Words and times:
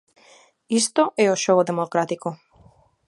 Isto 0.81 1.03
é 1.25 1.27
o 1.29 1.39
xogo 1.43 1.67
democrático. 1.71 2.29